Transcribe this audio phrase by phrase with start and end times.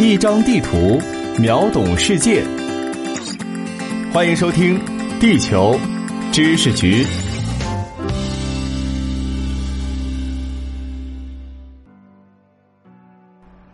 [0.00, 1.02] 一张地图，
[1.40, 2.40] 秒懂世界。
[4.12, 4.78] 欢迎收听
[5.18, 5.76] 《地球
[6.30, 7.02] 知识局》。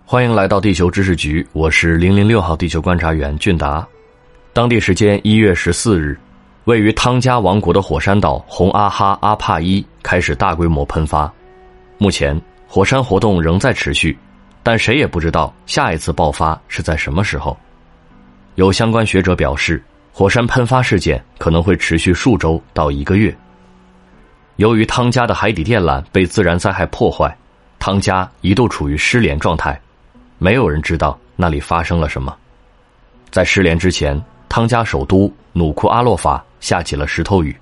[0.06, 3.86] 欢迎来到《地球知识局》，我是零零六号地球观察员俊达。
[4.54, 6.18] 当地时间一月十四日，
[6.64, 11.30] 位于汤加王国的火山岛红阿哈阿帕伊开始大规模喷发。
[11.98, 14.16] 目前，火山活动仍在持续，
[14.64, 17.56] 但谁也不知道下一次爆发是在什么时候。
[18.56, 19.80] 有相关学者表示。
[20.16, 23.36] 火山喷发事件可能会持续数周到一个月。
[24.54, 27.36] 由于汤加的海底电缆被自然灾害破坏，
[27.80, 29.76] 汤加一度处于失联状态，
[30.38, 32.32] 没有人知道那里发生了什么。
[33.28, 34.16] 在失联之前，
[34.48, 37.56] 汤加首都努库阿洛法下起了石头雨，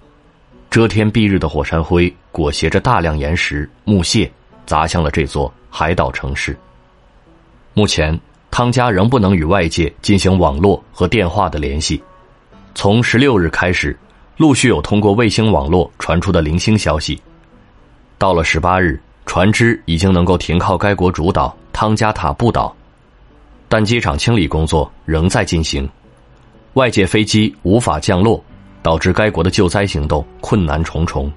[0.69, 4.31] 遮天蔽日的火山灰裹挟着大量岩石、木屑，
[4.67, 6.55] 砸向了这座海岛城市。
[7.75, 8.19] 目前，
[8.51, 12.03] 汤加仍不能与外界进行网络和电话的联系。
[12.75, 13.99] 从十六日开始，
[14.37, 17.19] 陆续有通过卫星网络传出的零星消息。
[18.19, 22.77] 到了十八日，船只已经能够停靠该国主岛汤加塔布岛，
[23.71, 25.89] 但机场清理工作仍在进行，
[26.75, 28.45] 外界飞机无法降落，
[28.83, 31.33] 导致该国的救灾行动困难重重。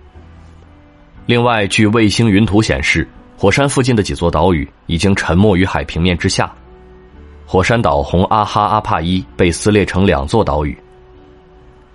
[1.27, 6.52] 另外，据卫星云图显示，火山附近的几座岛屿已经沉没于海平面之下，
[7.45, 10.75] 火山岛红阿哈阿帕伊被撕裂成两座岛屿。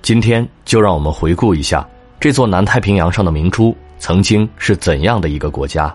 [0.02, 1.86] 今天就让我们回顾一下
[2.18, 5.94] 这座南太平洋上的明珠曾经是怎样的一个国家。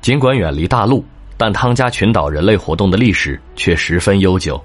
[0.00, 1.04] 尽管远离大陆，
[1.36, 4.60] 但汤加群岛人类活动的历史却十分悠久，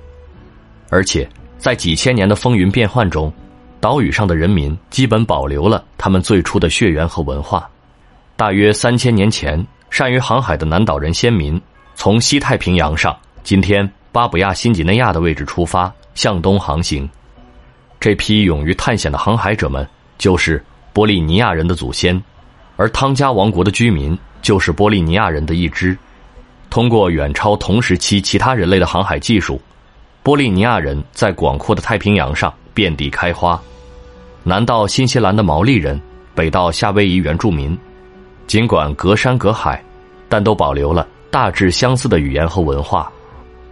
[0.89, 1.27] 而且
[1.57, 3.31] 在几千年的风云变幻中，
[3.79, 7.67] 岛屿上的人民基本保留了他们最初的血缘和文化。
[8.37, 11.59] 大约三千年前，善于航海的南岛人先民
[11.95, 17.09] 从西太平洋上（今天巴布亚新几内亚的位置）出发，向东航行。
[17.99, 19.85] 这批勇于探险的航海者们
[20.19, 22.23] 就是波利尼亚人的祖先，
[22.75, 25.97] 而汤加王国的居民就是波利尼亚人的一支。
[26.69, 29.59] 通过远超同时期其他人类的航海技术，
[30.21, 33.59] 波利尼亚人在广阔的太平洋上遍地开花。
[34.43, 35.99] 南到新西兰的毛利人，
[36.35, 37.75] 北到夏威夷原住民，
[38.47, 39.83] 尽管隔山隔海，
[40.29, 43.11] 但都保留了大致相似的语言和文化。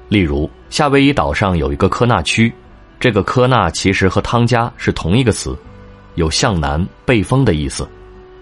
[0.09, 2.53] 例如，夏威夷岛上有一个科纳区。
[2.99, 5.57] 这个科纳其实和汤加是同一个词，
[6.15, 7.87] 有向南背风的意思。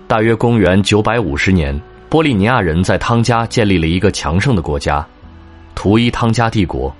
[0.07, 1.79] 大约公元九百五十年，
[2.09, 5.05] 波利尼亚人在汤加建立了一个强盛的国家——
[5.75, 6.93] 图伊汤加帝国。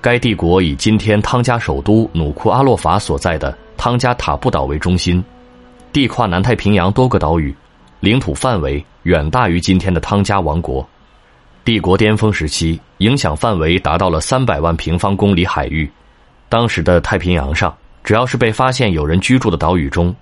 [0.00, 5.22] 该帝国以今天汤加首都努库阿洛法所在的汤加塔布岛为中心，
[5.92, 7.54] 地跨南太平洋多个岛屿，
[8.00, 10.88] 领土范围远大于今天的汤加王国。
[11.64, 15.90] 帝国巅峰时期，影响范围达到了三百万平方公里海域。
[16.48, 20.14] 当时的太平洋上，只要是被发现有人居住的岛屿中，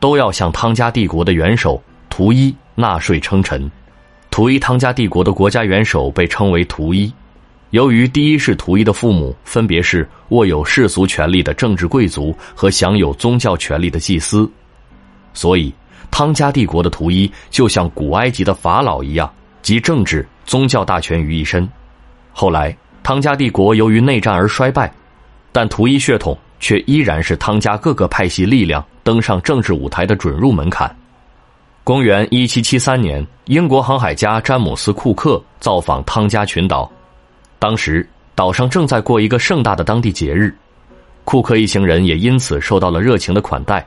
[0.00, 3.70] 都要向汤加帝国的元首图伊纳税称臣。
[4.30, 7.12] 图伊汤加帝国的国家元首被称为图伊。
[7.70, 14.50] 由于第一世图伊的父母分别是握有世俗权力的政治贵族和享有宗教权力的祭司，
[15.32, 15.74] 所以
[16.10, 19.32] 汤加帝国的图伊就像古埃及的法老一样，
[19.62, 21.68] 集政治、宗教大权于一身。
[22.32, 24.92] 后来，汤加帝国由于内战而衰败。
[25.52, 30.92] 但图伊血统却依然是汤加各个派系力量登上政治舞台的准入门槛。
[31.84, 36.90] 公元一七七三年，英国航海家詹姆斯·库克造访汤加群岛，
[37.60, 38.04] 当时
[38.34, 40.52] 岛上正在过一个盛大的当地节日，
[41.22, 43.86] 库克一行人也因此受到了热情的款待，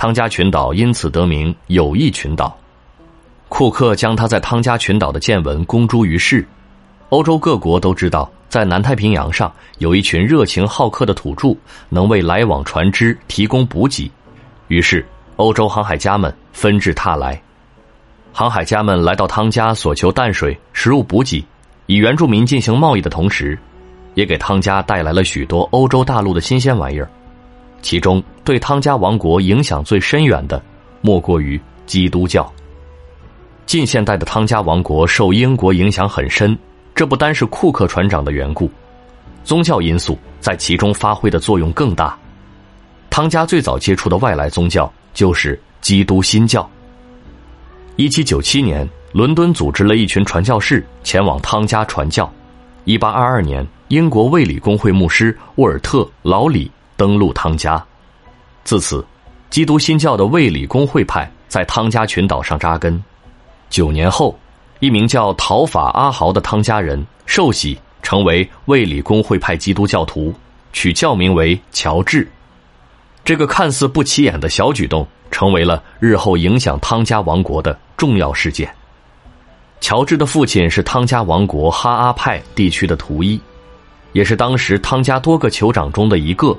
[0.00, 2.56] 汤加群岛因此得名友谊群岛。
[3.50, 6.48] 库克将他在汤加群岛的见闻公诸于世，
[7.10, 8.30] 欧洲各国都知道。
[8.48, 11.54] 在南太平洋上，有一群热情好客的土著，
[11.90, 14.10] 能为来往船只提供补给。
[14.68, 15.04] 于是，
[15.36, 17.38] 欧洲航海家们纷至沓来。
[18.32, 21.44] 航海家们来到汤加，索求淡水、食物补给，
[21.88, 23.58] 与原住民进行贸易的同时，
[24.14, 27.10] 也给汤加带来了许多欧洲大陆的新鲜玩意儿。
[27.82, 30.62] 其中，对汤加王国影响最深远的，
[31.00, 32.50] 莫过于基督教。
[33.66, 36.58] 近现代的汤加王国受英国影响很深。
[36.94, 38.70] 这不单是库克船长的缘故，
[39.42, 42.18] 宗教因素在其中发挥的作用更大。
[43.08, 46.68] 汤加最早接触的外来宗教就是基督新教。
[47.96, 52.30] 一七九七年，伦敦组织了一群传教士前往汤加传教。
[52.84, 57.82] 一八二二年，英国卫理公会牧师沃尔特·劳里登陆汤加，
[58.62, 59.02] 自此，
[59.48, 63.02] 基督新教的卫理公会派在汤加群岛上扎根。
[63.70, 64.38] 九年后。
[64.80, 70.32] 一名叫陶法阿豪的汤加人受洗，成为卫理公会派基督教徒，
[70.72, 72.26] 取教名为乔治。
[73.22, 78.74] 这个看似不起眼的小举动，成为了日后影响汤加王国的重要事件。
[79.82, 83.38] 乔治的父亲是汤加王国哈阿派地区的图伊，
[84.12, 86.56] 也是当时汤加多个酋长中的一个。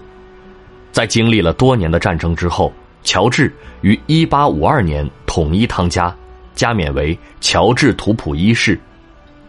[0.91, 2.71] 在经历了多年的战争之后，
[3.03, 3.51] 乔治
[3.81, 6.13] 于1852年统一汤加，
[6.53, 8.79] 加冕为乔治图普一世。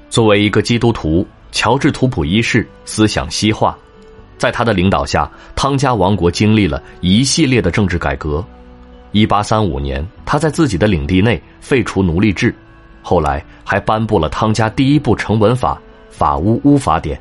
[0.09, 3.77] 作为一个基督徒，乔治图普一世思想西化，
[4.39, 8.44] 在他的领导下，汤加王国经历了一系列的政治改革。
[9.12, 12.55] 1835年，他在自己的领地内废除奴隶制。
[13.03, 15.75] 后来还颁布了汤加第一部成文法
[16.15, 17.19] 《法乌乌法典》。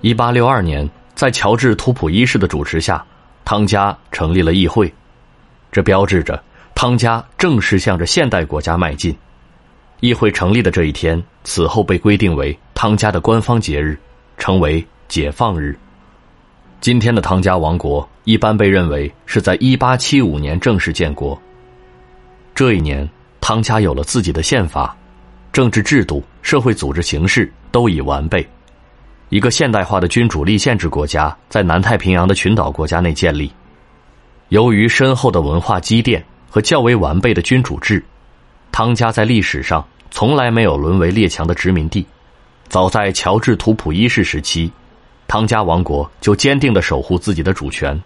[0.00, 3.04] 一八六二年，在乔治图普一世的主持下，
[3.44, 4.92] 汤加成立了议会，
[5.70, 6.42] 这标志着
[6.74, 9.16] 汤加正式向着现代国家迈进。
[10.00, 13.98] 议会成立的这一天，此后被规定为汤加的官方节日，
[14.38, 15.78] 成为解放日。
[16.80, 21.40] 今天的汤加王国一般被认为是在一八七五年正式建国。
[22.54, 23.08] 这一年。
[23.46, 24.96] 汤加有了自己的宪法，
[25.52, 28.48] 政治制度、社会组织形式都已完备，
[29.30, 33.50] 一个现代化的君主立宪制国家在南太平洋的群岛国家内建立。
[34.50, 38.04] 由于深厚的文化积淀和较为完备的君主制，
[38.70, 42.06] 汤加在历史上从来没有沦为列强的殖民地。
[42.68, 44.70] 早在乔治图普一世时期，
[45.26, 48.00] 汤加王国就坚定地守护自己的主权。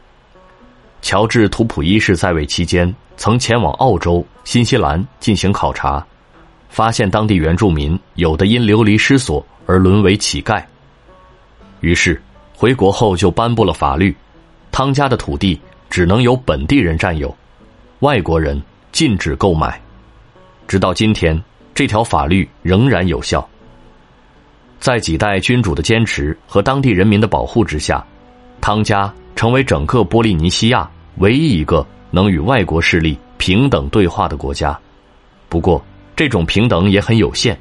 [1.03, 6.05] 乔治图普一世在位期间，曾前往澳洲、新西兰进行考察，
[6.69, 10.63] 发现当地原住民有的因流离失所而沦为乞丐。
[11.81, 12.21] 于是
[12.55, 14.15] 回国后就颁布了法律，
[14.71, 17.35] 汤家的土地只能由本地人占有，
[18.01, 18.61] 外国人
[18.93, 19.81] 禁止购买。
[20.67, 21.41] 直到今天，
[21.75, 23.49] 这条法律仍然有效。
[24.79, 28.05] 在几代君主的坚持和当地人民的保护之下，
[28.61, 29.13] 汤家。
[29.37, 34.77] 成为整个波利尼西亚唯一一个能与外国势力平等对话的国家。
[35.49, 35.81] 不过，
[36.17, 37.57] 这种平等也很有限。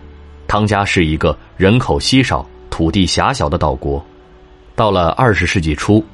[0.47, 2.43] 汤加是一个人口稀少、
[2.77, 4.05] 土地狭小的岛国。
[4.75, 6.05] 到了二十世纪初，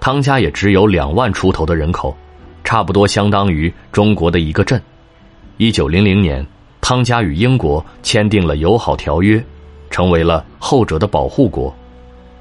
[0.00, 2.14] 汤加也只有两万出头的人口，
[2.62, 4.78] 差不多相当于中国的一个镇。
[5.56, 6.46] 一九零零年，
[6.82, 9.42] 汤加与英国签订了友好条约，
[9.88, 11.74] 成为了后者的保护国。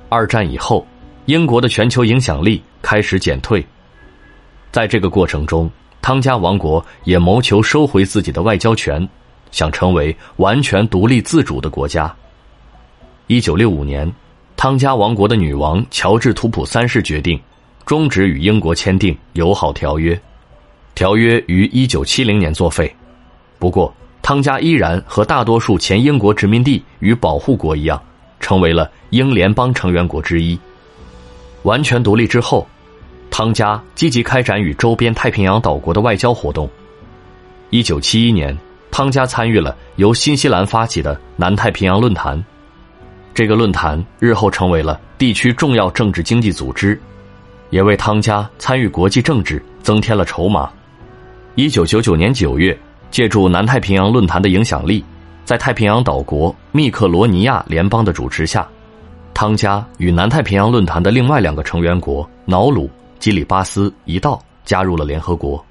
[0.10, 0.86] 二战以后。
[1.26, 3.66] 英国的全球影响力开始减退，
[4.72, 5.70] 在这个过程中，
[6.02, 9.08] 汤加王国也谋求收回自己的外交权，
[9.52, 12.14] 想成为完全独立自主的国家。
[13.32, 14.12] 一九六五年，
[14.58, 17.40] 汤加王国的女王乔治图普三世决定
[17.86, 20.20] 终止与英国签订友好条约，
[20.96, 22.92] 条约于一九七零年作废。
[23.60, 23.94] 不过，
[24.24, 28.02] 汤加依然和大多数前英国殖民地与保护国一样，
[28.40, 30.60] 成为了英联邦成员国之一。
[31.62, 32.68] 完全独立之后，
[33.30, 36.68] 汤加积极开展与周边太平洋岛国的外交活动。
[37.70, 38.58] 一九七一年，
[38.90, 42.44] 汤加参与了由新西兰发起的南太平洋论坛，
[43.40, 47.00] 这个论坛日后成为了地区重要政治经济组织，
[47.70, 50.70] 也为汤加参与国际政治增添了筹码。
[51.56, 52.78] 一九九九年九月，
[53.10, 55.02] 借助南太平洋论坛的影响力，
[55.46, 58.68] 在太平洋岛国密克罗尼亚联邦的主持下。
[59.34, 65.66] 汤加与南太平洋论坛的另外两个成员国瑙鲁、基里巴斯一道加入了联合国。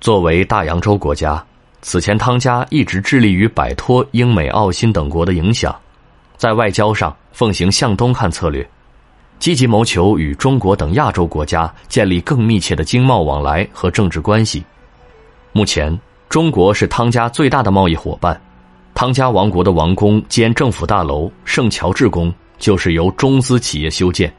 [0.00, 1.40] 作为大洋洲国家，
[1.80, 5.72] 此前汤加一直致力于摆脱英美澳新等国的影响，
[6.36, 8.68] 在外交上奉行向东看策略，
[9.38, 14.64] 积极谋求与中国等亚洲国家建立更密切的经贸往来和政治关系。
[15.52, 15.98] 目前，
[16.28, 18.40] 中国是汤加最大的贸易伙伴。
[18.94, 22.32] 汤加王国的王宫兼政府大楼圣乔治宫。
[22.56, 24.32] 就是由中资企业修建，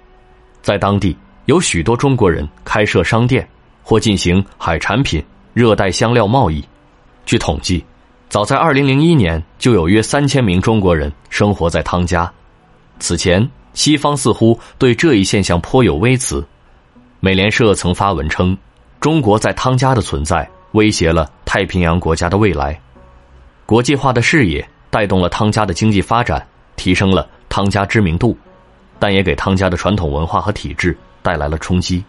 [0.62, 3.48] 在当地有许多中国人开设商店
[3.84, 5.24] 或进行海产品、
[5.54, 6.64] 热带香料贸易。
[7.26, 7.84] 据统计，
[8.30, 12.32] 早在2001年就有约三千名中国人生活在汤加。
[13.00, 16.46] 此前，西方似乎对这一现象颇有微词。
[17.20, 18.58] 美联社曾发文称，
[19.00, 22.80] 中国在汤加的存在威胁了太平洋国家的未来。
[23.66, 27.28] 国际化的视野带动了汤加的经济发展，提升了。
[27.48, 28.38] 汤加知名度，
[29.00, 32.04] 但也给汤加的传统文化和体制带来了冲击。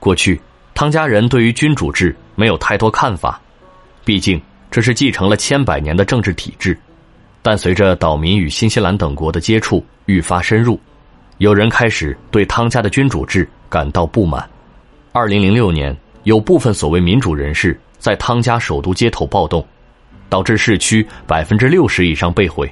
[0.00, 0.40] 过去，
[0.74, 3.40] 汤加人对于君主制没有太多看法，
[4.04, 4.40] 毕竟
[4.74, 6.76] 这是继承了千百年的政治体制。
[7.42, 10.80] 但随着岛民与新西兰等国的接触愈发深入，
[11.38, 14.44] 有人开始对汤加的君主制感到不满。
[15.12, 19.64] 二零零六年，有部分所谓民主人士在汤加首都街头暴动，
[20.28, 22.68] 导致市区百分之六十以上被毁，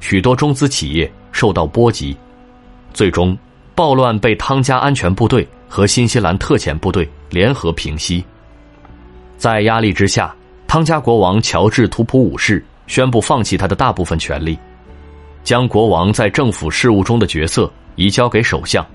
[0.00, 1.10] 许多中资企业。
[1.32, 2.14] 受到波及，
[2.92, 3.34] 最终，
[3.74, 8.22] 暴乱被汤加安全部队和新西兰特遣部队联合平息。
[9.38, 10.34] 在压力之下，
[10.68, 14.58] 汤加国王乔治图普五世宣布放弃他的大部分权力，
[15.42, 18.86] 将国王在政府事务中的角色移交给首相。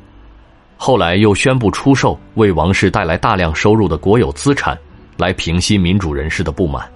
[0.77, 4.77] 后来又宣布出售为王室带来大量收入的国有资产，
[5.17, 6.87] 来平息民主人士的不满。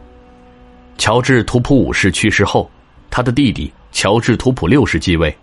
[1.00, 2.70] 乔治图普五世去世后，
[3.10, 5.36] 他的弟弟乔治图普六世继位，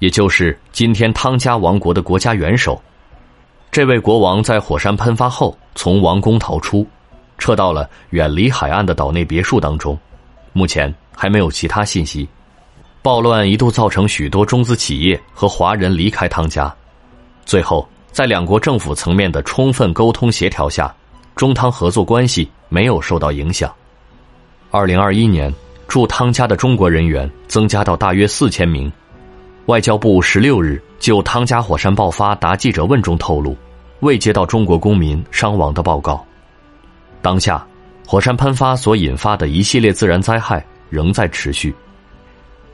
[0.00, 2.78] 也就是今天汤加王国的国家元首。
[3.70, 6.86] 这位国王在火山喷发后从王宫逃出，
[7.42, 9.98] 撤到了远离海岸的岛内别墅当中。
[10.52, 12.28] 目前还没有其他信息。
[13.02, 16.72] 暴乱一度造成许多中资企业和华人离开汤加。
[17.44, 20.94] 最后，在两国政府层面的充分沟通协调下，
[21.34, 23.74] 中汤合作关系没有受到影响。
[24.70, 25.52] 二零二一年，
[25.88, 28.90] 驻汤加的中国人员增加到大约四千名。
[29.66, 33.56] 外交部十六日就汤加火山爆发答记者问中透露，
[33.98, 36.24] 未接到中国公民伤亡的报告。
[37.22, 37.66] 当下，
[38.06, 41.74] 火山喷发所引发的一系列自然灾害仍在持续。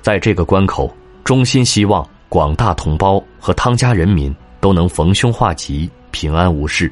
[0.03, 4.35] 在这个关口，衷心希望广大同胞和汤加人民。
[4.61, 6.91] 都能逢凶化吉，平安无事。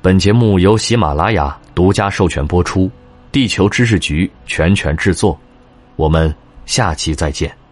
[0.00, 2.88] 本节目由喜马拉雅独家授权播出，
[3.32, 5.36] 地球知识局全权制作。
[5.96, 6.32] 我们
[6.64, 7.63] 下期再见。